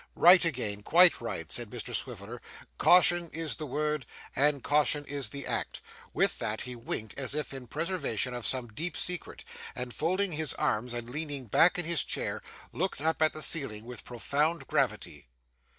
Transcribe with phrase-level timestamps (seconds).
[0.15, 2.41] 'Right again, quite right,' said Mr Swiveller,
[2.79, 5.79] 'caution is the word, and caution is the act.'
[6.11, 9.43] with that, he winked as if in preservation of some deep secret,
[9.75, 12.41] and folding his arms and leaning back in his chair,
[12.73, 15.27] looked up at the ceiling with profound gravity.